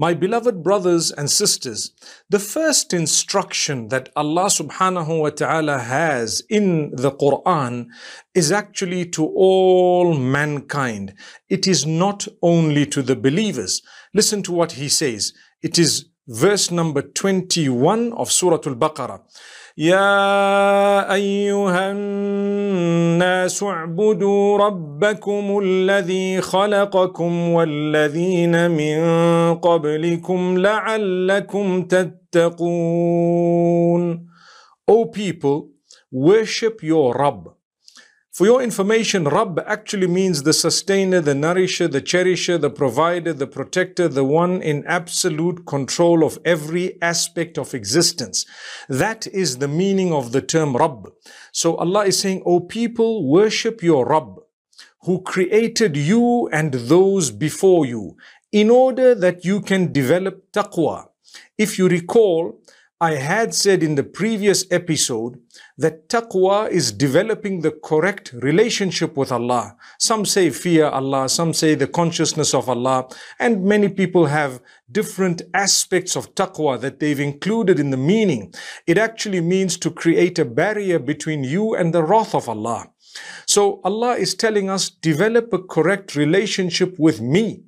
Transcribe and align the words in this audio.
My 0.00 0.14
beloved 0.14 0.62
brothers 0.62 1.10
and 1.10 1.30
sisters, 1.30 1.92
the 2.30 2.38
first 2.38 2.94
instruction 2.94 3.88
that 3.88 4.08
Allah 4.16 4.46
subhanahu 4.46 5.20
wa 5.20 5.28
ta'ala 5.28 5.78
has 5.78 6.42
in 6.48 6.92
the 6.92 7.10
Quran 7.10 7.88
is 8.34 8.50
actually 8.50 9.04
to 9.10 9.26
all 9.26 10.14
mankind. 10.14 11.12
It 11.50 11.66
is 11.66 11.84
not 11.84 12.26
only 12.40 12.86
to 12.86 13.02
the 13.02 13.14
believers. 13.14 13.82
Listen 14.14 14.42
to 14.44 14.52
what 14.52 14.72
he 14.72 14.88
says. 14.88 15.34
It 15.60 15.78
is 15.78 16.06
verse 16.30 16.70
number 16.70 17.02
21 17.02 18.12
of 18.12 18.30
Surah 18.30 18.60
Al-Baqarah. 18.64 19.20
يا 19.78 21.14
ايها 21.14 21.92
الناس 21.92 23.62
اعبدوا 23.62 24.58
ربكم 24.58 25.58
الذي 25.62 26.40
خلقكم 26.40 27.48
والذين 27.48 28.70
من 28.70 29.00
قبلكم 29.54 30.58
لعلكم 30.58 31.82
تتقون 31.82 33.30
O 34.90 35.04
people 35.06 35.68
worship 36.12 36.82
your 36.82 37.14
Rabb 37.14 37.59
For 38.40 38.46
your 38.46 38.62
information, 38.62 39.24
Rabb 39.24 39.62
actually 39.66 40.06
means 40.06 40.44
the 40.44 40.54
sustainer, 40.54 41.20
the 41.20 41.34
nourisher, 41.34 41.88
the 41.88 42.00
cherisher, 42.00 42.56
the 42.56 42.70
provider, 42.70 43.34
the 43.34 43.46
protector, 43.46 44.08
the 44.08 44.24
one 44.24 44.62
in 44.62 44.82
absolute 44.86 45.66
control 45.66 46.24
of 46.24 46.38
every 46.42 46.96
aspect 47.02 47.58
of 47.58 47.74
existence. 47.74 48.46
That 48.88 49.26
is 49.26 49.58
the 49.58 49.68
meaning 49.68 50.14
of 50.14 50.32
the 50.32 50.40
term 50.40 50.74
Rabb. 50.74 51.10
So 51.52 51.76
Allah 51.76 52.06
is 52.06 52.18
saying, 52.18 52.42
O 52.46 52.60
people, 52.60 53.28
worship 53.28 53.82
your 53.82 54.06
Rabb 54.06 54.40
who 55.02 55.20
created 55.20 55.94
you 55.94 56.48
and 56.50 56.72
those 56.72 57.30
before 57.30 57.84
you 57.84 58.16
in 58.52 58.70
order 58.70 59.14
that 59.14 59.44
you 59.44 59.60
can 59.60 59.92
develop 59.92 60.50
taqwa. 60.50 61.08
If 61.58 61.78
you 61.78 61.90
recall, 61.90 62.58
I 63.02 63.14
had 63.14 63.54
said 63.54 63.82
in 63.82 63.94
the 63.94 64.02
previous 64.02 64.66
episode 64.70 65.40
that 65.78 66.10
taqwa 66.10 66.68
is 66.70 66.92
developing 66.92 67.62
the 67.62 67.70
correct 67.70 68.30
relationship 68.34 69.16
with 69.16 69.32
Allah. 69.32 69.74
Some 69.98 70.26
say 70.26 70.50
fear 70.50 70.84
Allah, 70.84 71.30
some 71.30 71.54
say 71.54 71.74
the 71.74 71.86
consciousness 71.86 72.52
of 72.52 72.68
Allah, 72.68 73.08
and 73.38 73.64
many 73.64 73.88
people 73.88 74.26
have 74.26 74.60
different 74.92 75.40
aspects 75.54 76.14
of 76.14 76.34
taqwa 76.34 76.78
that 76.82 77.00
they've 77.00 77.18
included 77.18 77.80
in 77.80 77.88
the 77.88 77.96
meaning. 77.96 78.52
It 78.86 78.98
actually 78.98 79.40
means 79.40 79.78
to 79.78 79.90
create 79.90 80.38
a 80.38 80.44
barrier 80.44 80.98
between 80.98 81.42
you 81.42 81.74
and 81.74 81.94
the 81.94 82.02
wrath 82.02 82.34
of 82.34 82.50
Allah. 82.50 82.90
So 83.46 83.80
Allah 83.82 84.16
is 84.16 84.34
telling 84.34 84.68
us, 84.68 84.90
develop 84.90 85.54
a 85.54 85.62
correct 85.62 86.16
relationship 86.16 86.98
with 86.98 87.22
me. 87.22 87.62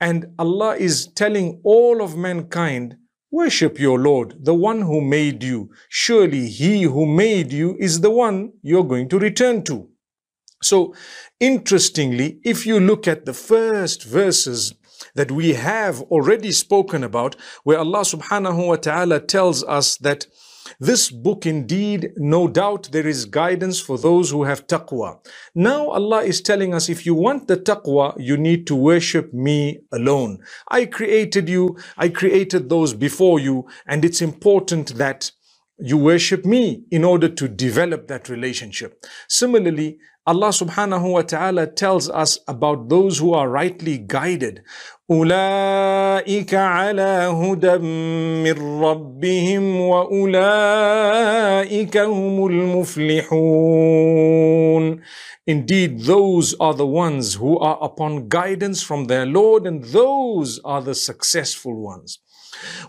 And 0.00 0.34
Allah 0.36 0.74
is 0.74 1.06
telling 1.06 1.60
all 1.62 2.02
of 2.02 2.16
mankind, 2.16 2.96
Worship 3.34 3.80
your 3.80 3.98
Lord, 3.98 4.44
the 4.44 4.54
one 4.54 4.82
who 4.82 5.00
made 5.00 5.42
you. 5.42 5.70
Surely 5.88 6.48
he 6.48 6.84
who 6.84 7.04
made 7.04 7.52
you 7.52 7.76
is 7.80 8.00
the 8.00 8.08
one 8.08 8.52
you're 8.62 8.84
going 8.84 9.08
to 9.08 9.18
return 9.18 9.64
to. 9.64 9.88
So, 10.62 10.94
interestingly, 11.40 12.38
if 12.44 12.64
you 12.64 12.78
look 12.78 13.08
at 13.08 13.24
the 13.24 13.34
first 13.34 14.04
verses 14.04 14.74
that 15.16 15.32
we 15.32 15.54
have 15.54 16.00
already 16.02 16.52
spoken 16.52 17.02
about, 17.02 17.34
where 17.64 17.80
Allah 17.80 18.02
subhanahu 18.02 18.68
wa 18.68 18.76
ta'ala 18.76 19.18
tells 19.18 19.64
us 19.64 19.96
that 19.96 20.26
this 20.80 21.10
book 21.10 21.46
indeed, 21.46 22.12
no 22.16 22.48
doubt 22.48 22.88
there 22.92 23.06
is 23.06 23.24
guidance 23.24 23.80
for 23.80 23.98
those 23.98 24.30
who 24.30 24.44
have 24.44 24.66
taqwa. 24.66 25.18
Now 25.54 25.88
Allah 25.88 26.22
is 26.22 26.40
telling 26.40 26.74
us 26.74 26.88
if 26.88 27.04
you 27.06 27.14
want 27.14 27.48
the 27.48 27.56
taqwa, 27.56 28.14
you 28.18 28.36
need 28.36 28.66
to 28.68 28.74
worship 28.74 29.32
me 29.32 29.80
alone. 29.92 30.38
I 30.68 30.86
created 30.86 31.48
you, 31.48 31.76
I 31.96 32.08
created 32.08 32.68
those 32.68 32.94
before 32.94 33.38
you, 33.38 33.66
and 33.86 34.04
it's 34.04 34.22
important 34.22 34.96
that 34.96 35.30
you 35.78 35.98
worship 35.98 36.44
me 36.44 36.84
in 36.90 37.04
order 37.04 37.28
to 37.28 37.48
develop 37.48 38.06
that 38.06 38.28
relationship. 38.28 39.04
Similarly, 39.28 39.98
Allah 40.27 40.49
subhanahu 40.49 41.11
wa 41.13 41.21
ta'ala 41.23 41.65
tells 41.65 42.09
us 42.09 42.37
about 42.47 42.89
those 42.89 43.17
who 43.17 43.33
are 43.33 43.49
rightly 43.49 43.97
guided. 43.97 44.61
أولئك 45.11 46.53
على 46.53 47.33
هدى 47.33 47.77
من 48.43 48.81
ربهم 48.81 49.81
وأولئك 49.81 50.37
هم 51.97 52.45
المفلحون 52.47 53.79
Indeed, 55.47 56.01
those 56.01 56.53
are 56.59 56.75
the 56.75 56.85
ones 56.85 57.33
who 57.33 57.57
are 57.57 57.79
upon 57.81 58.27
guidance 58.29 58.83
from 58.83 59.05
their 59.05 59.25
Lord 59.25 59.65
and 59.65 59.83
those 59.85 60.59
are 60.63 60.83
the 60.83 60.93
successful 60.93 61.73
ones. 61.73 62.19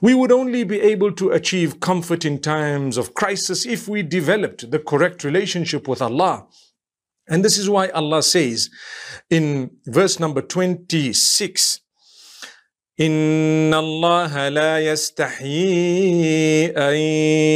We 0.03 0.12
would 0.12 0.31
only 0.31 0.65
be 0.65 0.78
able 0.78 1.12
to 1.12 1.31
achieve 1.31 1.81
comfort 1.81 2.26
in 2.26 2.38
times 2.38 2.98
of 2.98 3.15
crisis 3.15 3.65
if 3.65 3.88
we 3.88 4.03
developed 4.03 4.71
the 4.71 4.78
correct 4.78 5.25
relationship 5.25 5.88
with 5.88 6.03
Allah. 6.03 6.48
And 7.28 7.44
this 7.44 7.58
is 7.58 7.69
why 7.69 7.88
Allah 7.90 8.22
says 8.22 8.69
in 9.30 9.72
verse 9.88 10.19
number 10.19 10.41
26, 10.41 11.81
إن 13.00 13.74
الله 13.74 14.50
لا 14.50 14.80
يستحيي 14.80 16.68
أن 16.78 16.96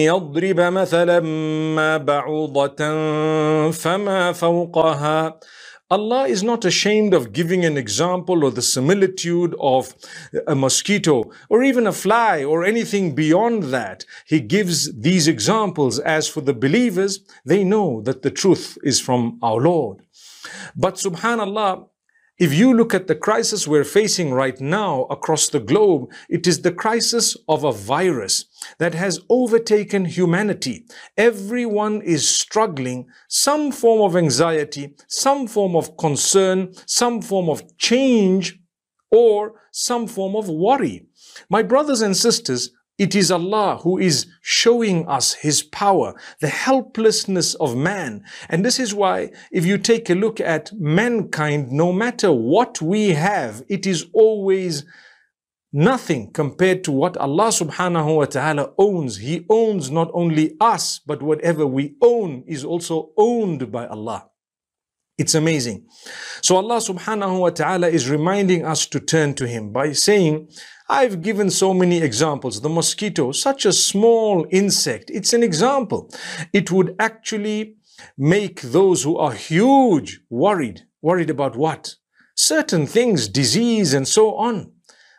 يضرب 0.09 0.59
مثلا 0.59 1.19
ما 1.75 1.97
بعوضة 1.97 2.75
فما 3.71 4.31
فوقها 4.31 5.39
Allah 5.91 6.27
is 6.27 6.43
not 6.43 6.65
ashamed 6.65 7.15
of 7.15 7.33
giving 7.33 7.65
an 7.65 7.75
example 7.75 8.43
or 8.43 8.51
the 8.51 8.61
similitude 8.61 9.55
of 9.59 9.95
a 10.45 10.53
mosquito 10.53 11.31
or 11.49 11.63
even 11.63 11.87
a 11.87 11.91
fly 11.91 12.43
or 12.43 12.63
anything 12.63 13.15
beyond 13.15 13.63
that. 13.75 14.05
He 14.27 14.39
gives 14.39 14.93
these 14.93 15.27
examples. 15.27 15.97
As 15.97 16.27
for 16.27 16.41
the 16.41 16.53
believers, 16.53 17.21
they 17.43 17.63
know 17.63 18.01
that 18.01 18.21
the 18.21 18.29
truth 18.29 18.77
is 18.83 19.01
from 19.01 19.39
our 19.41 19.59
Lord. 19.59 20.03
But 20.75 20.95
subhanallah, 20.95 21.87
if 22.39 22.53
you 22.53 22.73
look 22.73 22.93
at 22.93 23.07
the 23.07 23.15
crisis 23.15 23.67
we're 23.67 23.83
facing 23.83 24.33
right 24.33 24.59
now 24.61 25.03
across 25.09 25.49
the 25.49 25.59
globe, 25.59 26.09
it 26.29 26.47
is 26.47 26.61
the 26.61 26.71
crisis 26.71 27.35
of 27.49 27.65
a 27.65 27.73
virus 27.73 28.45
that 28.77 28.93
has 28.93 29.19
overtaken 29.29 30.05
humanity. 30.05 30.85
Everyone 31.17 32.01
is 32.01 32.27
struggling 32.27 33.07
some 33.27 33.73
form 33.73 34.01
of 34.01 34.15
anxiety, 34.15 34.95
some 35.09 35.47
form 35.47 35.75
of 35.75 35.97
concern, 35.97 36.73
some 36.85 37.21
form 37.21 37.49
of 37.49 37.77
change, 37.77 38.57
or 39.11 39.61
some 39.71 40.07
form 40.07 40.35
of 40.35 40.47
worry. 40.47 41.07
My 41.49 41.61
brothers 41.61 42.01
and 42.01 42.15
sisters, 42.15 42.71
it 42.99 43.15
is 43.15 43.31
Allah 43.31 43.77
who 43.77 43.97
is 43.97 44.27
showing 44.41 45.07
us 45.07 45.33
His 45.33 45.63
power, 45.63 46.13
the 46.41 46.49
helplessness 46.49 47.55
of 47.55 47.75
man. 47.75 48.23
And 48.49 48.63
this 48.63 48.77
is 48.77 48.93
why 48.93 49.31
if 49.51 49.65
you 49.65 49.77
take 49.77 50.09
a 50.09 50.15
look 50.15 50.41
at 50.41 50.71
mankind, 50.73 51.71
no 51.71 51.93
matter 51.93 52.31
what 52.31 52.81
we 52.81 53.11
have, 53.11 53.63
it 53.69 53.87
is 53.87 54.05
always 54.13 54.85
nothing 55.71 56.31
compared 56.33 56.83
to 56.83 56.91
what 56.91 57.15
Allah 57.17 57.47
subhanahu 57.47 58.17
wa 58.17 58.25
ta'ala 58.25 58.73
owns. 58.77 59.17
He 59.17 59.45
owns 59.49 59.89
not 59.89 60.11
only 60.13 60.57
us, 60.59 60.99
but 60.99 61.21
whatever 61.21 61.65
we 61.65 61.95
own 62.01 62.43
is 62.47 62.65
also 62.65 63.11
owned 63.15 63.71
by 63.71 63.87
Allah. 63.87 64.29
It's 65.17 65.35
amazing. 65.35 65.85
So 66.41 66.55
Allah 66.55 66.77
subhanahu 66.77 67.39
wa 67.39 67.49
ta'ala 67.49 67.87
is 67.87 68.09
reminding 68.09 68.65
us 68.65 68.85
to 68.87 68.99
turn 68.99 69.35
to 69.35 69.47
Him 69.47 69.71
by 69.71 69.91
saying, 69.91 70.49
I've 70.91 71.21
given 71.21 71.51
so 71.51 71.71
many 71.71 72.01
examples. 72.01 72.61
The 72.61 72.69
mosquito, 72.69 73.31
such 73.31 73.63
a 73.63 73.71
small 73.71 74.47
insect, 74.49 75.11
it's 75.11 75.33
an 75.33 75.43
example. 75.43 76.11
It 76.51 76.71
would 76.71 76.95
actually 76.97 77.75
make 78.17 78.61
those 78.61 79.03
who 79.03 79.15
are 79.15 79.33
huge 79.33 80.19
worried. 80.31 80.81
Worried 81.03 81.29
about 81.29 81.55
what? 81.55 81.95
Certain 82.35 82.87
things, 82.87 83.27
disease 83.27 83.93
and 83.93 84.07
so 84.07 84.33
on. 84.35 84.71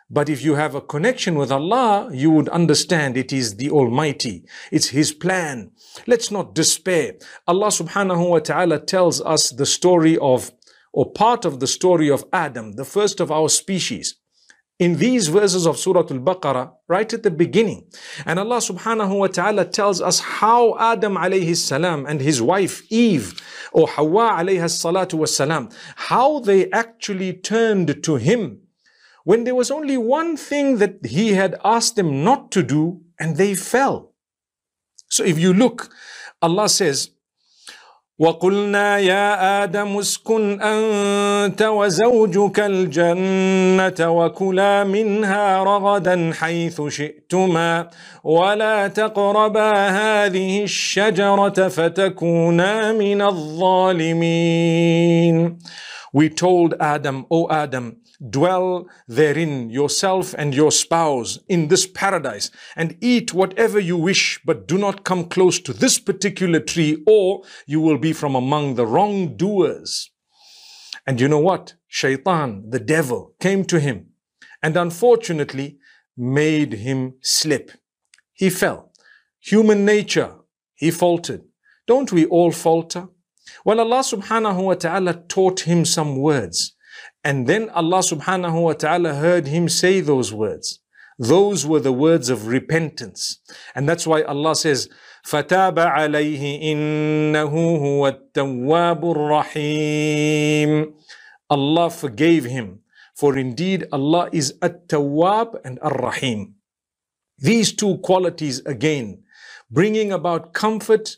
But 0.09 0.27
if 0.27 0.43
you 0.43 0.55
have 0.55 0.75
a 0.75 0.81
connection 0.81 1.35
with 1.35 1.53
Allah, 1.53 2.09
you 2.11 2.31
would 2.31 2.49
understand 2.49 3.15
it 3.15 3.31
is 3.31 3.55
the 3.55 3.71
Almighty. 3.71 4.43
It's 4.73 4.89
His 4.89 5.13
plan. 5.13 5.71
Let's 6.05 6.29
not 6.29 6.53
despair. 6.53 7.13
Allah 7.47 7.67
subhanahu 7.67 8.29
wa 8.29 8.39
ta'ala 8.39 8.79
tells 8.79 9.21
us 9.21 9.51
the 9.51 9.65
story 9.65 10.17
of, 10.17 10.51
or 10.91 11.09
part 11.13 11.45
of 11.45 11.61
the 11.61 11.67
story 11.67 12.11
of 12.11 12.25
Adam, 12.33 12.73
the 12.73 12.83
first 12.83 13.21
of 13.21 13.31
our 13.31 13.47
species 13.47 14.20
in 14.81 14.97
these 14.97 15.27
verses 15.27 15.67
of 15.67 15.77
Surah 15.77 16.07
Al-Baqarah, 16.09 16.71
right 16.87 17.13
at 17.13 17.21
the 17.21 17.29
beginning. 17.29 17.87
And 18.25 18.39
Allah 18.39 18.57
subhanahu 18.57 19.15
wa 19.15 19.27
ta'ala 19.27 19.65
tells 19.65 20.01
us 20.01 20.19
how 20.19 20.75
Adam 20.79 21.17
alayhi 21.17 21.55
salam 21.55 22.07
and 22.07 22.19
his 22.19 22.41
wife 22.41 22.81
Eve, 22.89 23.39
or 23.73 23.87
Hawa 23.87 24.37
alayhi 24.39 24.65
salatu 24.65 25.13
was 25.19 25.35
salam, 25.35 25.69
how 26.09 26.39
they 26.39 26.67
actually 26.71 27.31
turned 27.31 28.03
to 28.03 28.15
him 28.15 28.61
when 29.23 29.43
there 29.43 29.53
was 29.53 29.69
only 29.69 29.97
one 29.97 30.35
thing 30.35 30.79
that 30.79 31.05
he 31.05 31.33
had 31.33 31.59
asked 31.63 31.95
them 31.95 32.23
not 32.23 32.51
to 32.51 32.63
do 32.63 33.01
and 33.19 33.37
they 33.37 33.53
fell. 33.53 34.15
So 35.09 35.23
if 35.23 35.37
you 35.37 35.53
look, 35.53 35.93
Allah 36.41 36.67
says, 36.67 37.11
وقلنا 38.21 38.97
يا 38.97 39.63
آدم 39.63 39.97
اسكن 39.97 40.61
أنت 40.61 41.61
وزوجك 41.61 42.59
الجنة 42.59 44.09
وكلا 44.09 44.83
منها 44.83 45.63
رغدا 45.63 46.31
حيث 46.39 46.81
شئتما 46.87 47.87
ولا 48.23 48.87
تقربا 48.87 49.87
هذه 49.89 50.63
الشجرة 50.63 51.67
فتكونا 51.67 52.91
من 52.91 53.21
الظالمين. 53.21 54.61
We 56.13 56.29
told 56.29 56.75
Adam, 56.79 57.25
O 57.31 57.47
Adam, 57.49 58.00
dwell 58.29 58.87
therein 59.07 59.69
yourself 59.69 60.35
and 60.37 60.53
your 60.53 60.71
spouse 60.71 61.39
in 61.49 61.67
this 61.67 61.87
paradise 61.87 62.51
and 62.75 62.97
eat 63.01 63.33
whatever 63.33 63.79
you 63.79 63.97
wish, 63.97 64.39
but 64.45 64.67
do 64.67 64.77
not 64.77 65.03
come 65.03 65.25
close 65.25 65.59
to 65.59 65.73
this 65.73 65.99
particular 65.99 66.59
tree 66.59 67.03
or 67.07 67.43
you 67.65 67.81
will 67.81 67.97
be 67.97 68.13
from 68.13 68.35
among 68.35 68.75
the 68.75 68.85
wrongdoers. 68.85 70.11
And 71.07 71.19
you 71.19 71.27
know 71.27 71.39
what? 71.39 71.73
Shaitan, 71.87 72.69
the 72.69 72.79
devil, 72.79 73.33
came 73.39 73.65
to 73.65 73.79
him 73.79 74.07
and 74.61 74.77
unfortunately 74.77 75.77
made 76.15 76.73
him 76.73 77.15
slip. 77.21 77.71
He 78.33 78.49
fell. 78.49 78.91
Human 79.39 79.85
nature, 79.85 80.35
he 80.75 80.91
faltered. 80.91 81.41
Don't 81.87 82.11
we 82.11 82.25
all 82.25 82.51
falter? 82.51 83.07
Well, 83.65 83.79
Allah 83.79 83.99
subhanahu 84.01 84.63
wa 84.63 84.73
ta'ala 84.75 85.13
taught 85.27 85.61
him 85.61 85.83
some 85.83 86.17
words. 86.17 86.75
And 87.24 87.46
then 87.46 87.70
Allah 87.70 87.98
subhanahu 87.98 88.62
wa 88.62 88.72
ta'ala 88.72 89.14
heard 89.14 89.46
him 89.48 89.68
say 89.68 90.00
those 90.00 90.32
words. 90.32 90.80
Those 91.18 91.66
were 91.66 91.80
the 91.80 91.92
words 91.92 92.28
of 92.28 92.46
repentance. 92.46 93.40
And 93.74 93.88
that's 93.88 94.06
why 94.06 94.22
Allah 94.22 94.54
says, 94.54 94.88
فَتَابَ 95.26 95.74
عَلَيْهِ 95.74 96.62
إِنَّهُ 96.62 97.52
هُوَ 97.52 98.02
التَّوَّابُ 98.12 99.00
الرَّحِيمُ 99.16 100.92
Allah 101.48 101.90
forgave 101.90 102.44
him. 102.44 102.80
For 103.16 103.38
indeed 103.38 103.86
Allah 103.90 104.28
is 104.32 104.54
At-Tawwab 104.60 105.58
and 105.64 105.78
Ar-Rahim. 105.80 106.56
These 107.38 107.72
two 107.72 107.98
qualities 107.98 108.60
again, 108.66 109.22
bringing 109.70 110.12
about 110.12 110.52
comfort 110.52 111.16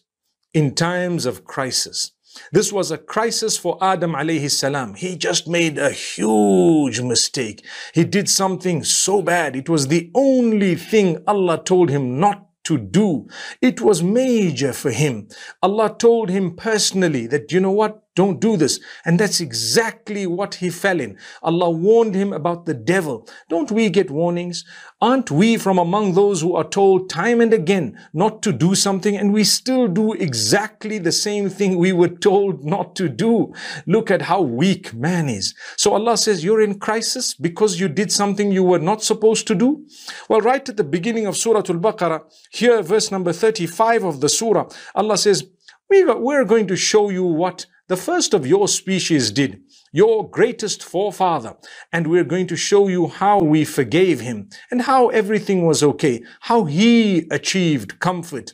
in 0.54 0.74
times 0.74 1.26
of 1.26 1.44
crisis. 1.44 2.12
this 2.51 2.71
was 2.71 2.91
a 2.91 2.97
crisis 2.97 3.57
for 3.57 3.77
Adam 3.81 4.13
alayhi 4.13 4.49
salam. 4.49 4.95
He 4.95 5.15
just 5.15 5.47
made 5.47 5.77
a 5.77 5.91
huge 5.91 7.01
mistake. 7.01 7.65
He 7.93 8.03
did 8.03 8.29
something 8.29 8.83
so 8.83 9.21
bad. 9.21 9.55
It 9.55 9.69
was 9.69 9.87
the 9.87 10.11
only 10.15 10.75
thing 10.75 11.23
Allah 11.27 11.63
told 11.63 11.89
him 11.89 12.19
not 12.19 12.47
to 12.65 12.77
do. 12.77 13.27
It 13.61 13.81
was 13.81 14.01
major 14.01 14.73
for 14.73 14.91
him. 14.91 15.27
Allah 15.61 15.95
told 15.97 16.29
him 16.29 16.55
personally 16.55 17.27
that, 17.27 17.51
you 17.51 17.59
know 17.59 17.71
what? 17.71 18.02
Don't 18.15 18.39
do 18.39 18.57
this. 18.57 18.79
And 19.05 19.19
that's 19.19 19.41
exactly 19.41 20.27
what 20.27 20.55
he 20.55 20.69
fell 20.69 20.99
in. 20.99 21.17
Allah 21.41 21.71
warned 21.71 22.13
him 22.13 22.31
about 22.31 22.65
the 22.65 22.75
devil. 22.75 23.27
Don't 23.49 23.71
we 23.71 23.89
get 23.89 24.11
warnings? 24.11 24.63
Aren't 25.01 25.31
we 25.31 25.57
from 25.57 25.79
among 25.79 26.13
those 26.13 26.39
who 26.41 26.55
are 26.55 26.63
told 26.63 27.09
time 27.09 27.41
and 27.41 27.51
again 27.53 27.99
not 28.13 28.43
to 28.43 28.53
do 28.53 28.75
something 28.75 29.17
and 29.17 29.33
we 29.33 29.43
still 29.43 29.87
do 29.87 30.13
exactly 30.13 30.99
the 30.99 31.11
same 31.11 31.49
thing 31.49 31.77
we 31.77 31.91
were 31.91 32.07
told 32.07 32.63
not 32.63 32.95
to 32.97 33.09
do? 33.09 33.51
Look 33.87 34.11
at 34.11 34.21
how 34.21 34.41
weak 34.41 34.93
man 34.93 35.27
is. 35.27 35.55
So 35.75 35.93
Allah 35.93 36.15
says 36.15 36.43
you're 36.43 36.61
in 36.61 36.79
crisis 36.79 37.33
because 37.33 37.79
you 37.79 37.89
did 37.89 38.11
something 38.11 38.51
you 38.51 38.63
were 38.63 38.79
not 38.79 39.03
supposed 39.03 39.47
to 39.47 39.55
do? 39.55 39.85
Well, 40.29 40.41
right 40.41 40.67
at 40.69 40.77
the 40.77 40.83
beginning 40.83 41.25
of 41.25 41.35
Surah 41.35 41.63
Al-Baqarah, 41.67 42.21
here 42.51 42.81
verse 42.83 43.11
number 43.11 43.33
35 43.33 44.03
of 44.03 44.21
the 44.21 44.29
surah, 44.29 44.69
Allah 44.93 45.17
says, 45.17 45.47
we're 45.89 46.45
going 46.45 46.67
to 46.67 46.75
show 46.75 47.09
you 47.09 47.23
what 47.23 47.65
the 47.87 47.97
first 47.97 48.33
of 48.33 48.47
your 48.47 48.67
species 48.67 49.31
did, 49.31 49.61
your 49.91 50.29
greatest 50.29 50.83
forefather, 50.83 51.55
and 51.91 52.07
we're 52.07 52.23
going 52.23 52.47
to 52.47 52.55
show 52.55 52.87
you 52.87 53.07
how 53.07 53.39
we 53.39 53.65
forgave 53.65 54.21
him 54.21 54.49
and 54.71 54.83
how 54.83 55.09
everything 55.09 55.65
was 55.65 55.83
okay, 55.83 56.23
how 56.41 56.65
he 56.65 57.27
achieved 57.29 57.99
comfort 57.99 58.53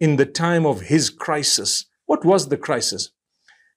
in 0.00 0.16
the 0.16 0.26
time 0.26 0.66
of 0.66 0.82
his 0.82 1.10
crisis. 1.10 1.86
What 2.06 2.24
was 2.24 2.48
the 2.48 2.56
crisis? 2.56 3.10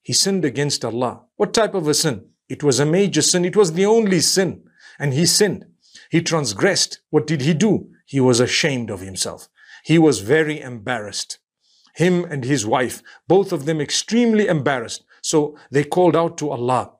He 0.03 0.13
sinned 0.13 0.45
against 0.45 0.85
Allah. 0.85 1.23
What 1.35 1.53
type 1.53 1.73
of 1.73 1.87
a 1.87 1.93
sin? 1.93 2.25
It 2.49 2.63
was 2.63 2.79
a 2.79 2.85
major 2.85 3.21
sin. 3.21 3.45
It 3.45 3.57
was 3.57 3.73
the 3.73 3.85
only 3.85 4.21
sin. 4.21 4.63
And 4.99 5.13
he 5.13 5.25
sinned. 5.25 5.65
He 6.09 6.21
transgressed. 6.21 7.01
What 7.09 7.27
did 7.27 7.41
he 7.41 7.53
do? 7.53 7.89
He 8.05 8.19
was 8.21 8.39
ashamed 8.39 8.89
of 8.89 9.01
himself. 9.01 9.49
He 9.83 9.99
was 9.99 10.21
very 10.21 10.61
embarrassed 10.61 11.39
him 11.96 12.24
and 12.24 12.44
his 12.44 12.66
wife, 12.66 13.02
both 13.28 13.52
of 13.52 13.64
them 13.64 13.80
extremely 13.80 14.46
embarrassed. 14.46 15.04
So 15.22 15.56
they 15.70 15.84
called 15.84 16.16
out 16.16 16.36
to 16.38 16.50
Allah. 16.50 16.92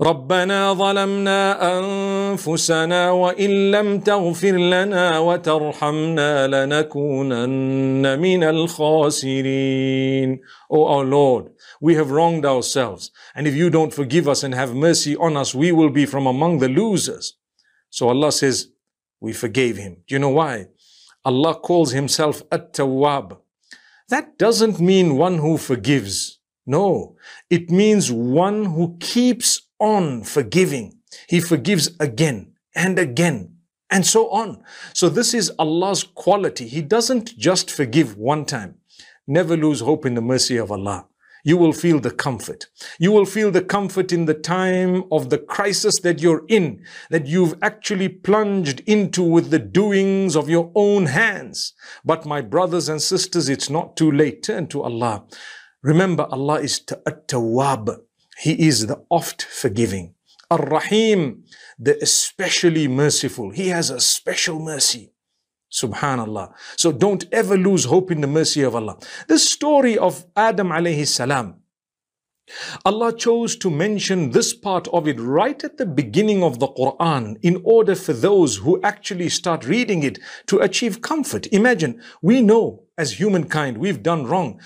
ربنا 0.00 0.72
ظلمنا 0.72 1.78
أنفسنا 1.78 3.10
وإن 3.10 3.70
لم 3.70 4.00
تغفر 4.00 4.56
لنا 4.56 5.18
وترحمنا 5.18 6.46
لنكونن 6.46 8.18
من 8.18 8.44
الخاسرين 8.44 10.40
O 10.70 10.84
our 10.86 11.04
Lord, 11.04 11.50
we 11.80 11.94
have 11.94 12.10
wronged 12.10 12.44
ourselves. 12.44 13.10
And 13.34 13.46
if 13.46 13.54
you 13.54 13.70
don't 13.70 13.94
forgive 13.94 14.28
us 14.28 14.42
and 14.42 14.54
have 14.54 14.74
mercy 14.74 15.16
on 15.16 15.36
us, 15.36 15.54
we 15.54 15.72
will 15.72 15.90
be 15.90 16.06
from 16.06 16.26
among 16.26 16.58
the 16.58 16.68
losers. 16.68 17.36
So 17.90 18.08
Allah 18.08 18.32
says, 18.32 18.68
we 19.20 19.32
forgave 19.32 19.76
him. 19.76 20.02
Do 20.06 20.14
you 20.14 20.18
know 20.18 20.30
why? 20.30 20.68
Allah 21.24 21.54
calls 21.54 21.92
himself 21.92 22.42
At-Tawwab. 22.50 23.38
That 24.09 24.37
doesn't 24.37 24.79
mean 24.79 25.17
one 25.17 25.39
who 25.39 25.57
forgives. 25.57 26.39
No, 26.65 27.15
it 27.49 27.69
means 27.69 28.11
one 28.11 28.65
who 28.65 28.97
keeps 28.99 29.61
on 29.79 30.23
forgiving. 30.23 30.99
He 31.27 31.39
forgives 31.39 31.89
again 31.99 32.53
and 32.75 32.99
again 32.99 33.57
and 33.89 34.05
so 34.05 34.29
on. 34.29 34.63
So 34.93 35.09
this 35.09 35.33
is 35.33 35.51
Allah's 35.57 36.03
quality. 36.03 36.67
He 36.67 36.81
doesn't 36.81 37.37
just 37.37 37.71
forgive 37.71 38.17
one 38.17 38.45
time. 38.45 38.75
Never 39.27 39.57
lose 39.57 39.81
hope 39.81 40.05
in 40.05 40.15
the 40.15 40.21
mercy 40.21 40.57
of 40.57 40.71
Allah 40.71 41.07
you 41.47 41.55
will 41.55 41.71
feel 41.71 41.97
the 42.01 42.11
comfort. 42.11 42.65
You 42.99 43.13
will 43.13 43.25
feel 43.25 43.51
the 43.51 43.63
comfort 43.63 44.11
in 44.11 44.25
the 44.25 44.33
time 44.33 45.05
of 45.13 45.29
the 45.29 45.37
crisis 45.37 45.97
that 46.01 46.21
you're 46.21 46.43
in, 46.49 46.83
that 47.09 47.25
you've 47.25 47.55
actually 47.61 48.09
plunged 48.09 48.81
into 48.81 49.23
with 49.23 49.49
the 49.49 49.59
doings 49.59 50.35
of 50.35 50.49
your 50.49 50.69
own 50.75 51.05
hands. 51.05 51.73
But 52.03 52.25
my 52.25 52.41
brothers 52.41 52.89
and 52.89 53.01
sisters, 53.01 53.47
it's 53.47 53.69
not 53.69 53.95
too 53.95 54.11
late. 54.11 54.43
Turn 54.43 54.67
to 54.67 54.83
Allah. 54.83 55.23
Remember, 55.81 56.27
Allah 56.29 56.59
is 56.59 56.81
At-Tawwab. 57.05 57.95
He 58.39 58.67
is 58.67 58.87
the 58.87 59.01
oft 59.09 59.41
forgiving. 59.43 60.15
Ar-Rahim, 60.51 61.45
the 61.79 61.97
especially 62.03 62.89
merciful. 62.89 63.51
He 63.51 63.69
has 63.69 63.89
a 63.89 64.01
special 64.01 64.59
mercy. 64.59 65.13
Subhanallah. 65.71 66.53
So 66.77 66.91
don't 66.91 67.25
ever 67.31 67.57
lose 67.57 67.85
hope 67.85 68.11
in 68.11 68.21
the 68.21 68.27
mercy 68.27 68.63
of 68.63 68.75
Allah. 68.75 68.97
The 69.27 69.39
story 69.39 69.97
of 69.97 70.25
Adam 70.35 70.69
alayhi 70.69 71.07
salam. 71.07 71.61
Allah 72.85 73.13
chose 73.13 73.57
to 73.57 73.69
mention 73.69 74.31
this 74.31 74.53
part 74.53 74.87
of 74.89 75.05
it 75.07 75.19
right 75.19 75.61
at 75.65 75.77
the 75.77 75.85
beginning 75.85 76.43
of 76.43 76.59
the 76.59 76.67
Quran 76.69 77.35
in 77.41 77.61
order 77.65 77.93
for 77.93 78.13
those 78.13 78.57
who 78.57 78.81
actually 78.83 79.27
start 79.27 79.65
reading 79.65 80.03
it 80.03 80.19
to 80.45 80.59
achieve 80.59 81.01
comfort. 81.01 81.47
Imagine, 81.47 82.01
we 82.21 82.41
know 82.41 82.83
as 82.97 83.19
humankind 83.19 83.77
we've 83.77 84.01
done 84.01 84.25
wrong. 84.25 84.61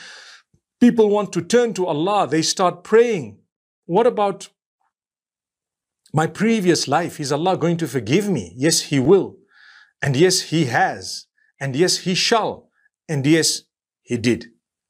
People 0.79 1.09
want 1.09 1.33
to 1.33 1.41
turn 1.41 1.73
to 1.73 1.87
Allah, 1.87 2.27
they 2.27 2.43
start 2.43 2.83
praying. 2.83 3.39
What 3.85 4.05
about 4.05 4.49
my 6.13 6.27
previous 6.27 6.87
life? 6.87 7.19
Is 7.19 7.31
Allah 7.31 7.57
going 7.57 7.77
to 7.77 7.87
forgive 7.87 8.29
me? 8.29 8.53
Yes, 8.55 8.81
He 8.81 8.99
will. 8.99 9.37
And 10.01 10.15
yes, 10.15 10.41
he 10.41 10.65
has. 10.65 11.27
And 11.59 11.75
yes, 11.75 11.99
he 11.99 12.15
shall. 12.15 12.69
And 13.07 13.25
yes, 13.25 13.63
he 14.01 14.17
did. 14.17 14.47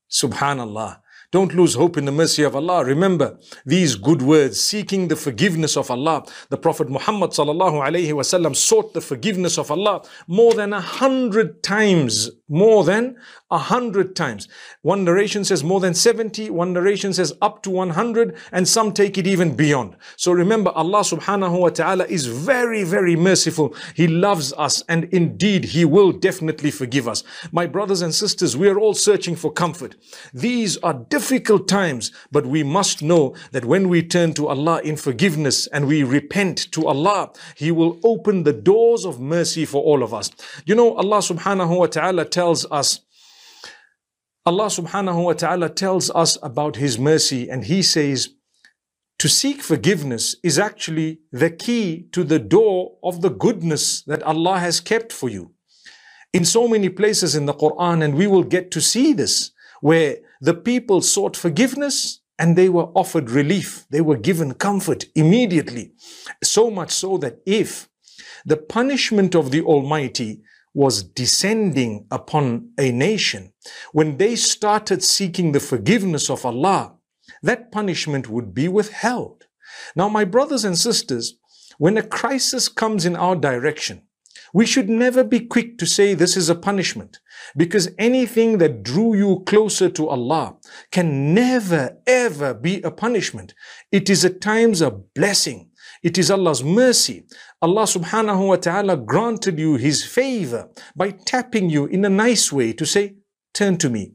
Subhanallah. 0.09 0.99
Don't 1.31 1.55
lose 1.55 1.75
hope 1.75 1.95
in 1.97 2.03
the 2.03 2.11
mercy 2.11 2.43
of 2.43 2.57
Allah. 2.57 2.83
Remember 2.83 3.39
these 3.65 3.95
good 3.95 4.21
words, 4.21 4.59
seeking 4.59 5.07
the 5.07 5.15
forgiveness 5.15 5.77
of 5.77 5.89
Allah. 5.89 6.25
The 6.49 6.57
Prophet 6.57 6.89
Muhammad 6.89 7.31
sallallahu 7.31 7.81
alaihi 7.81 8.11
wasallam 8.11 8.53
sought 8.53 8.93
the 8.93 8.99
forgiveness 8.99 9.57
of 9.57 9.71
Allah 9.71 10.03
more 10.27 10.53
than 10.53 10.73
a 10.73 10.81
hundred 10.81 11.63
times. 11.63 12.29
More 12.51 12.83
than 12.83 13.15
a 13.49 13.57
hundred 13.57 14.15
times. 14.15 14.47
One 14.81 15.03
narration 15.05 15.43
says 15.43 15.63
more 15.63 15.79
than 15.79 15.93
70, 15.93 16.49
one 16.49 16.73
narration 16.73 17.13
says 17.13 17.33
up 17.41 17.63
to 17.63 17.69
100, 17.69 18.35
and 18.51 18.67
some 18.67 18.93
take 18.93 19.17
it 19.17 19.25
even 19.25 19.55
beyond. 19.55 19.95
So 20.17 20.33
remember, 20.33 20.71
Allah 20.71 20.99
subhanahu 20.99 21.59
wa 21.59 21.69
ta'ala 21.69 22.05
is 22.05 22.25
very, 22.25 22.83
very 22.83 23.15
merciful. 23.15 23.75
He 23.93 24.07
loves 24.07 24.53
us, 24.53 24.83
and 24.89 25.05
indeed, 25.05 25.65
He 25.65 25.85
will 25.85 26.11
definitely 26.11 26.71
forgive 26.71 27.07
us. 27.07 27.23
My 27.53 27.67
brothers 27.67 28.01
and 28.01 28.13
sisters, 28.13 28.57
we 28.57 28.69
are 28.69 28.79
all 28.79 28.93
searching 28.93 29.35
for 29.35 29.51
comfort. 29.51 29.95
These 30.33 30.77
are 30.77 30.93
difficult 30.93 31.67
times, 31.67 32.11
but 32.31 32.45
we 32.45 32.63
must 32.63 33.01
know 33.01 33.35
that 33.51 33.65
when 33.65 33.89
we 33.89 34.01
turn 34.01 34.33
to 34.33 34.47
Allah 34.47 34.81
in 34.81 34.95
forgiveness 34.95 35.67
and 35.67 35.87
we 35.87 36.03
repent 36.03 36.71
to 36.71 36.87
Allah, 36.87 37.31
He 37.55 37.71
will 37.71 37.99
open 38.03 38.43
the 38.43 38.53
doors 38.53 39.05
of 39.05 39.19
mercy 39.19 39.65
for 39.65 39.81
all 39.83 40.03
of 40.03 40.13
us. 40.13 40.31
You 40.65 40.75
know, 40.75 40.95
Allah 40.95 41.19
subhanahu 41.19 41.77
wa 41.77 41.87
ta'ala 41.87 42.25
tells 42.41 42.65
us 42.81 42.89
Allah 44.49 44.69
subhanahu 44.79 45.25
wa 45.25 45.33
ta'ala 45.33 45.69
tells 45.69 46.09
us 46.23 46.31
about 46.41 46.75
His 46.77 46.97
mercy 46.97 47.41
and 47.51 47.65
He 47.65 47.83
says, 47.83 48.29
to 49.19 49.29
seek 49.29 49.61
forgiveness 49.61 50.35
is 50.49 50.57
actually 50.57 51.19
the 51.31 51.51
key 51.51 52.07
to 52.11 52.23
the 52.23 52.39
door 52.39 52.97
of 53.03 53.21
the 53.21 53.29
goodness 53.29 54.01
that 54.11 54.23
Allah 54.23 54.57
has 54.57 54.79
kept 54.79 55.13
for 55.13 55.29
you. 55.29 55.43
In 56.33 56.43
so 56.43 56.67
many 56.67 56.89
places 56.89 57.35
in 57.35 57.45
the 57.45 57.53
Quran, 57.63 58.03
and 58.03 58.15
we 58.15 58.25
will 58.25 58.47
get 58.55 58.71
to 58.71 58.81
see 58.81 59.13
this, 59.13 59.51
where 59.81 60.17
the 60.49 60.55
people 60.55 61.01
sought 61.01 61.37
forgiveness 61.37 62.21
and 62.39 62.55
they 62.55 62.69
were 62.69 62.89
offered 63.01 63.29
relief. 63.29 63.85
They 63.91 64.01
were 64.01 64.17
given 64.29 64.55
comfort 64.55 65.05
immediately. 65.13 65.85
So 66.43 66.71
much 66.71 66.91
so 67.03 67.19
that 67.19 67.35
if 67.45 67.87
the 68.43 68.57
punishment 68.57 69.35
of 69.35 69.51
the 69.51 69.61
Almighty 69.73 70.41
was 70.73 71.03
descending 71.03 72.05
upon 72.11 72.71
a 72.77 72.91
nation, 72.91 73.53
when 73.91 74.17
they 74.17 74.35
started 74.35 75.03
seeking 75.03 75.51
the 75.51 75.59
forgiveness 75.59 76.29
of 76.29 76.45
Allah, 76.45 76.93
that 77.43 77.71
punishment 77.71 78.29
would 78.29 78.53
be 78.53 78.67
withheld. 78.67 79.45
Now, 79.95 80.07
my 80.09 80.25
brothers 80.25 80.63
and 80.63 80.77
sisters, 80.77 81.37
when 81.77 81.97
a 81.97 82.03
crisis 82.03 82.67
comes 82.67 83.05
in 83.05 83.15
our 83.15 83.35
direction, 83.35 84.03
we 84.53 84.65
should 84.65 84.89
never 84.89 85.23
be 85.23 85.39
quick 85.39 85.77
to 85.77 85.85
say 85.85 86.13
this 86.13 86.35
is 86.35 86.49
a 86.49 86.55
punishment 86.55 87.19
because 87.55 87.89
anything 87.97 88.57
that 88.57 88.83
drew 88.83 89.15
you 89.15 89.43
closer 89.45 89.89
to 89.89 90.09
Allah 90.09 90.57
can 90.91 91.33
never 91.33 91.97
ever 92.05 92.53
be 92.53 92.81
a 92.81 92.91
punishment. 92.91 93.53
It 93.91 94.09
is 94.09 94.25
at 94.25 94.41
times 94.41 94.81
a 94.81 94.91
blessing. 94.91 95.69
It 96.03 96.17
is 96.17 96.29
Allah's 96.29 96.63
mercy. 96.63 97.25
Allah 97.63 97.83
subhanahu 97.83 98.47
wa 98.47 98.55
ta'ala 98.55 98.97
granted 98.97 99.59
you 99.59 99.75
His 99.75 100.03
favor 100.03 100.69
by 100.95 101.11
tapping 101.11 101.69
you 101.69 101.85
in 101.85 102.03
a 102.03 102.09
nice 102.09 102.51
way 102.51 102.73
to 102.73 102.85
say, 102.85 103.17
turn 103.53 103.77
to 103.77 103.89
me. 103.89 104.13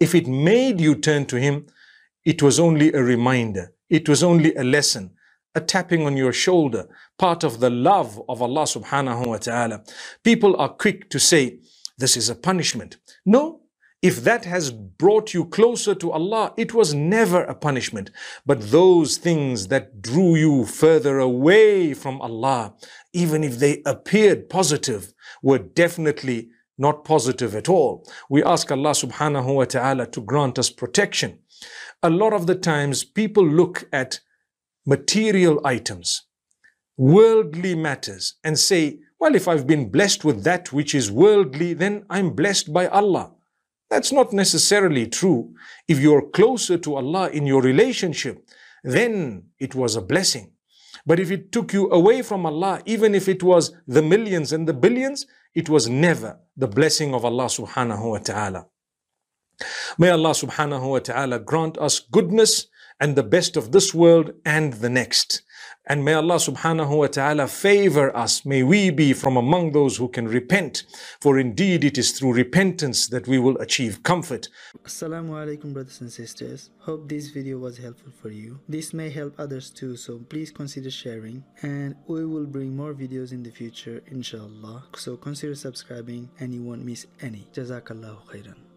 If 0.00 0.14
it 0.14 0.28
made 0.28 0.80
you 0.80 0.94
turn 0.94 1.26
to 1.26 1.36
Him, 1.36 1.66
it 2.24 2.42
was 2.42 2.60
only 2.60 2.92
a 2.92 3.02
reminder. 3.02 3.72
It 3.88 4.08
was 4.08 4.22
only 4.22 4.54
a 4.54 4.62
lesson, 4.62 5.10
a 5.54 5.60
tapping 5.60 6.06
on 6.06 6.16
your 6.16 6.32
shoulder, 6.32 6.88
part 7.18 7.42
of 7.42 7.58
the 7.58 7.70
love 7.70 8.22
of 8.28 8.40
Allah 8.40 8.62
subhanahu 8.62 9.26
wa 9.26 9.38
ta'ala. 9.38 9.82
People 10.22 10.54
are 10.56 10.68
quick 10.68 11.10
to 11.10 11.18
say, 11.18 11.58
this 11.98 12.16
is 12.16 12.30
a 12.30 12.36
punishment. 12.36 12.98
No, 13.26 13.59
if 14.02 14.24
that 14.24 14.46
has 14.46 14.70
brought 14.70 15.34
you 15.34 15.44
closer 15.44 15.94
to 15.94 16.10
Allah, 16.10 16.54
it 16.56 16.72
was 16.72 16.94
never 16.94 17.44
a 17.44 17.54
punishment. 17.54 18.10
But 18.46 18.70
those 18.70 19.18
things 19.18 19.68
that 19.68 20.00
drew 20.00 20.36
you 20.36 20.64
further 20.64 21.18
away 21.18 21.92
from 21.92 22.20
Allah, 22.22 22.74
even 23.12 23.44
if 23.44 23.58
they 23.58 23.82
appeared 23.84 24.48
positive, 24.48 25.12
were 25.42 25.58
definitely 25.58 26.48
not 26.78 27.04
positive 27.04 27.54
at 27.54 27.68
all. 27.68 28.08
We 28.30 28.42
ask 28.42 28.72
Allah 28.72 28.92
subhanahu 28.92 29.54
wa 29.54 29.64
ta'ala 29.66 30.06
to 30.06 30.20
grant 30.22 30.58
us 30.58 30.70
protection. 30.70 31.38
A 32.02 32.08
lot 32.08 32.32
of 32.32 32.46
the 32.46 32.54
times 32.54 33.04
people 33.04 33.46
look 33.46 33.86
at 33.92 34.20
material 34.86 35.60
items, 35.62 36.22
worldly 36.96 37.74
matters, 37.74 38.36
and 38.42 38.58
say, 38.58 39.00
well, 39.18 39.34
if 39.34 39.46
I've 39.46 39.66
been 39.66 39.90
blessed 39.90 40.24
with 40.24 40.42
that 40.44 40.72
which 40.72 40.94
is 40.94 41.12
worldly, 41.12 41.74
then 41.74 42.06
I'm 42.08 42.30
blessed 42.30 42.72
by 42.72 42.86
Allah. 42.86 43.34
That's 43.90 44.12
not 44.12 44.32
necessarily 44.32 45.08
true. 45.08 45.54
If 45.88 45.98
you're 45.98 46.30
closer 46.30 46.78
to 46.78 46.94
Allah 46.94 47.30
in 47.30 47.46
your 47.46 47.60
relationship, 47.60 48.48
then 48.84 49.44
it 49.58 49.74
was 49.74 49.96
a 49.96 50.00
blessing. 50.00 50.52
But 51.04 51.18
if 51.18 51.30
it 51.30 51.50
took 51.50 51.72
you 51.72 51.90
away 51.90 52.22
from 52.22 52.46
Allah, 52.46 52.82
even 52.86 53.14
if 53.14 53.28
it 53.28 53.42
was 53.42 53.72
the 53.86 54.02
millions 54.02 54.52
and 54.52 54.68
the 54.68 54.74
billions, 54.74 55.26
it 55.54 55.68
was 55.68 55.88
never 55.88 56.38
the 56.56 56.68
blessing 56.68 57.14
of 57.14 57.24
Allah 57.24 57.46
subhanahu 57.46 58.10
wa 58.10 58.18
ta'ala. 58.18 58.66
May 59.98 60.10
Allah 60.10 60.30
subhanahu 60.30 60.90
wa 60.90 60.98
ta'ala 61.00 61.38
grant 61.40 61.76
us 61.78 62.00
goodness 62.00 62.66
and 63.00 63.16
the 63.16 63.22
best 63.22 63.56
of 63.56 63.72
this 63.72 63.92
world 63.94 64.32
and 64.44 64.74
the 64.74 64.88
next. 64.88 65.42
And 65.86 66.04
may 66.04 66.12
Allah 66.12 66.36
subhanahu 66.36 66.98
wa 66.98 67.06
ta'ala 67.06 67.48
favor 67.48 68.14
us. 68.14 68.44
May 68.44 68.62
we 68.62 68.90
be 68.90 69.12
from 69.12 69.36
among 69.36 69.72
those 69.72 69.96
who 69.96 70.08
can 70.08 70.28
repent. 70.28 70.84
For 71.20 71.38
indeed 71.38 71.84
it 71.84 71.96
is 71.96 72.12
through 72.12 72.34
repentance 72.34 73.08
that 73.08 73.26
we 73.26 73.38
will 73.38 73.56
achieve 73.58 74.02
comfort. 74.02 74.48
Assalamu 74.84 75.30
alaikum 75.30 75.72
brothers 75.72 76.00
and 76.02 76.12
sisters. 76.12 76.70
Hope 76.80 77.08
this 77.08 77.28
video 77.28 77.58
was 77.58 77.78
helpful 77.78 78.12
for 78.12 78.28
you. 78.30 78.60
This 78.68 78.92
may 78.92 79.08
help 79.08 79.34
others 79.38 79.70
too, 79.70 79.96
so 79.96 80.18
please 80.18 80.50
consider 80.50 80.90
sharing. 80.90 81.44
And 81.62 81.96
we 82.06 82.26
will 82.26 82.46
bring 82.46 82.76
more 82.76 82.92
videos 82.92 83.32
in 83.32 83.42
the 83.42 83.50
future, 83.50 84.02
inshallah. 84.06 84.84
So 84.96 85.16
consider 85.16 85.54
subscribing 85.54 86.28
and 86.38 86.54
you 86.54 86.62
won't 86.62 86.84
miss 86.84 87.06
any. 87.22 87.48
Jazakallahu 87.54 88.26
khairan. 88.28 88.60